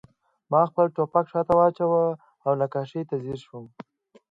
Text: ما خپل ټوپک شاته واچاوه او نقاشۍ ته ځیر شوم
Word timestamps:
ما 0.51 0.61
خپل 0.69 0.85
ټوپک 0.95 1.25
شاته 1.31 1.53
واچاوه 1.59 2.03
او 2.45 2.51
نقاشۍ 2.61 3.01
ته 3.09 3.15
ځیر 3.23 3.37
شوم 3.45 3.65